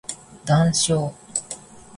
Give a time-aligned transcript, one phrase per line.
[0.47, 1.13] 談笑